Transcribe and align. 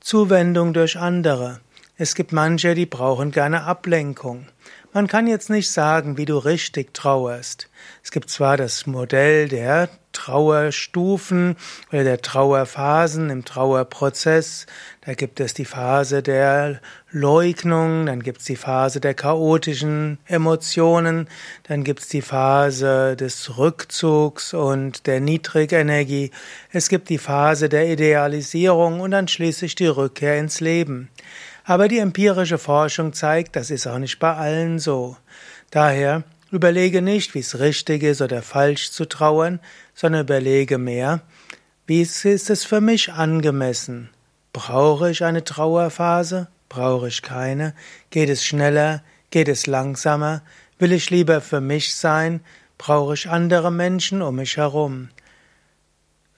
Zuwendung 0.00 0.72
durch 0.72 0.96
andere. 0.96 1.60
Es 1.98 2.14
gibt 2.14 2.32
manche, 2.32 2.74
die 2.74 2.86
brauchen 2.86 3.32
gerne 3.32 3.64
Ablenkung. 3.64 4.46
Man 4.94 5.06
kann 5.06 5.26
jetzt 5.26 5.48
nicht 5.48 5.70
sagen, 5.70 6.18
wie 6.18 6.26
du 6.26 6.36
richtig 6.36 6.92
trauerst. 6.92 7.70
Es 8.04 8.10
gibt 8.10 8.28
zwar 8.28 8.58
das 8.58 8.86
Modell 8.86 9.48
der 9.48 9.88
Trauerstufen 10.12 11.56
oder 11.90 12.04
der 12.04 12.20
Trauerphasen 12.20 13.30
im 13.30 13.46
Trauerprozess. 13.46 14.66
Da 15.00 15.14
gibt 15.14 15.40
es 15.40 15.54
die 15.54 15.64
Phase 15.64 16.22
der 16.22 16.82
Leugnung, 17.10 18.04
dann 18.04 18.22
gibt 18.22 18.40
es 18.40 18.44
die 18.44 18.56
Phase 18.56 19.00
der 19.00 19.14
chaotischen 19.14 20.18
Emotionen, 20.26 21.26
dann 21.62 21.84
gibt 21.84 22.00
es 22.00 22.08
die 22.08 22.20
Phase 22.20 23.16
des 23.16 23.56
Rückzugs 23.56 24.52
und 24.52 25.06
der 25.06 25.20
Niedrigenergie. 25.20 26.32
Es 26.70 26.90
gibt 26.90 27.08
die 27.08 27.16
Phase 27.16 27.70
der 27.70 27.90
Idealisierung 27.90 29.00
und 29.00 29.12
dann 29.12 29.26
schließlich 29.26 29.74
die 29.74 29.86
Rückkehr 29.86 30.38
ins 30.38 30.60
Leben. 30.60 31.08
Aber 31.64 31.88
die 31.88 31.98
empirische 31.98 32.58
Forschung 32.58 33.12
zeigt, 33.12 33.56
das 33.56 33.70
ist 33.70 33.86
auch 33.86 33.98
nicht 33.98 34.18
bei 34.18 34.34
allen 34.34 34.78
so. 34.78 35.16
Daher 35.70 36.24
Überlege 36.52 37.00
nicht, 37.00 37.34
wie 37.34 37.38
es 37.38 37.60
richtig 37.60 38.02
ist 38.02 38.20
oder 38.20 38.42
falsch 38.42 38.90
zu 38.90 39.06
trauern, 39.06 39.58
sondern 39.94 40.20
überlege 40.20 40.76
mehr, 40.76 41.22
wie 41.86 42.02
ist 42.02 42.26
es 42.26 42.64
für 42.64 42.82
mich 42.82 43.10
angemessen? 43.10 44.10
Brauche 44.52 45.10
ich 45.10 45.24
eine 45.24 45.44
Trauerphase? 45.44 46.48
Brauche 46.68 47.08
ich 47.08 47.22
keine? 47.22 47.74
Geht 48.10 48.28
es 48.28 48.44
schneller? 48.44 49.02
Geht 49.30 49.48
es 49.48 49.66
langsamer? 49.66 50.42
Will 50.78 50.92
ich 50.92 51.08
lieber 51.08 51.40
für 51.40 51.62
mich 51.62 51.94
sein? 51.94 52.40
Brauche 52.76 53.14
ich 53.14 53.30
andere 53.30 53.72
Menschen 53.72 54.20
um 54.20 54.36
mich 54.36 54.58
herum? 54.58 55.08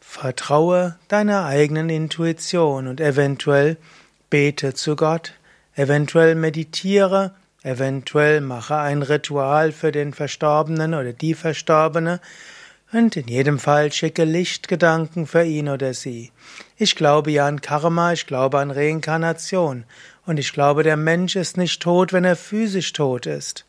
Vertraue 0.00 0.96
deiner 1.08 1.44
eigenen 1.44 1.90
Intuition 1.90 2.86
und 2.86 3.00
eventuell 3.00 3.78
bete 4.34 4.74
zu 4.74 4.96
Gott, 4.96 5.34
eventuell 5.76 6.34
meditiere 6.34 7.34
Eventuell 7.62 8.42
mache 8.42 8.76
ein 8.76 9.02
Ritual 9.02 9.72
für 9.72 9.90
den 9.90 10.12
Verstorbenen 10.12 10.92
oder 10.92 11.14
die 11.14 11.32
Verstorbene 11.34 12.20
und 12.92 13.16
in 13.16 13.26
jedem 13.26 13.58
Fall 13.58 13.90
schicke 13.90 14.24
Lichtgedanken 14.24 15.26
für 15.26 15.44
ihn 15.44 15.70
oder 15.70 15.94
sie. 15.94 16.30
Ich 16.76 16.94
glaube 16.94 17.30
ja 17.30 17.46
an 17.46 17.62
Karma, 17.62 18.12
ich 18.12 18.26
glaube 18.26 18.58
an 18.58 18.70
Reinkarnation 18.70 19.84
und 20.26 20.38
ich 20.38 20.52
glaube, 20.52 20.82
der 20.82 20.98
Mensch 20.98 21.36
ist 21.36 21.56
nicht 21.56 21.80
tot, 21.80 22.12
wenn 22.12 22.24
er 22.24 22.36
physisch 22.36 22.92
tot 22.92 23.24
ist. 23.24 23.64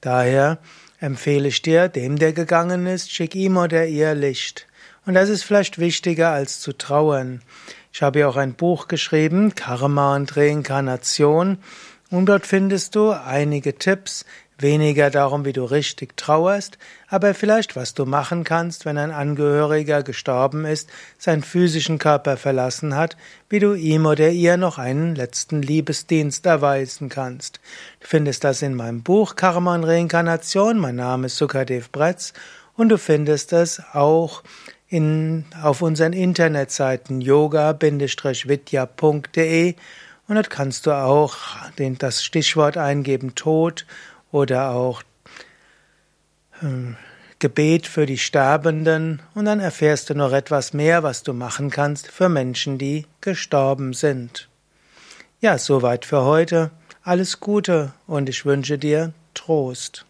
Daher 0.00 0.58
empfehle 1.00 1.48
ich 1.48 1.62
dir, 1.62 1.88
dem, 1.88 2.20
der 2.20 2.32
gegangen 2.32 2.86
ist, 2.86 3.10
schick 3.10 3.34
ihm 3.34 3.56
oder 3.56 3.86
ihr 3.86 4.14
Licht. 4.14 4.68
Und 5.10 5.14
das 5.14 5.28
ist 5.28 5.42
vielleicht 5.42 5.80
wichtiger 5.80 6.30
als 6.30 6.60
zu 6.60 6.72
trauern. 6.72 7.42
Ich 7.92 8.00
habe 8.00 8.20
ja 8.20 8.28
auch 8.28 8.36
ein 8.36 8.54
Buch 8.54 8.86
geschrieben, 8.86 9.56
Karma 9.56 10.14
und 10.14 10.36
Reinkarnation. 10.36 11.58
Und 12.12 12.26
dort 12.26 12.46
findest 12.46 12.94
du 12.94 13.10
einige 13.10 13.76
Tipps, 13.76 14.24
weniger 14.58 15.10
darum, 15.10 15.44
wie 15.44 15.52
du 15.52 15.64
richtig 15.64 16.16
trauerst, 16.16 16.78
aber 17.08 17.34
vielleicht, 17.34 17.74
was 17.74 17.92
du 17.92 18.06
machen 18.06 18.44
kannst, 18.44 18.84
wenn 18.84 18.98
ein 18.98 19.10
Angehöriger 19.10 20.04
gestorben 20.04 20.64
ist, 20.64 20.88
seinen 21.18 21.42
physischen 21.42 21.98
Körper 21.98 22.36
verlassen 22.36 22.94
hat, 22.94 23.16
wie 23.48 23.58
du 23.58 23.74
ihm 23.74 24.06
oder 24.06 24.30
ihr 24.30 24.58
noch 24.58 24.78
einen 24.78 25.16
letzten 25.16 25.60
Liebesdienst 25.60 26.46
erweisen 26.46 27.08
kannst. 27.08 27.58
Du 27.98 28.06
findest 28.06 28.44
das 28.44 28.62
in 28.62 28.76
meinem 28.76 29.02
Buch 29.02 29.34
Karma 29.34 29.74
und 29.74 29.82
Reinkarnation, 29.82 30.78
mein 30.78 30.94
Name 30.94 31.26
ist 31.26 31.36
Sukadev 31.36 31.90
Bretz, 31.90 32.32
und 32.76 32.90
du 32.90 32.96
findest 32.96 33.52
es 33.52 33.82
auch 33.92 34.44
in, 34.90 35.46
auf 35.62 35.80
unseren 35.82 36.12
Internetseiten 36.12 37.20
yoga-vidya.de 37.20 39.74
und 40.26 40.34
dort 40.34 40.50
kannst 40.50 40.86
du 40.86 40.92
auch 40.92 41.36
den, 41.78 41.96
das 41.96 42.24
Stichwort 42.24 42.76
eingeben 42.76 43.36
Tod 43.36 43.86
oder 44.32 44.72
auch 44.72 45.02
äh, 46.60 46.94
Gebet 47.38 47.86
für 47.86 48.04
die 48.04 48.18
Sterbenden 48.18 49.22
und 49.34 49.46
dann 49.46 49.60
erfährst 49.60 50.10
du 50.10 50.14
noch 50.14 50.32
etwas 50.32 50.74
mehr, 50.74 51.04
was 51.04 51.22
du 51.22 51.32
machen 51.32 51.70
kannst 51.70 52.08
für 52.08 52.28
Menschen, 52.28 52.76
die 52.76 53.06
gestorben 53.20 53.92
sind. 53.94 54.48
Ja, 55.40 55.56
soweit 55.56 56.04
für 56.04 56.24
heute. 56.24 56.72
Alles 57.02 57.40
Gute 57.40 57.94
und 58.06 58.28
ich 58.28 58.44
wünsche 58.44 58.76
dir 58.76 59.14
Trost. 59.34 60.04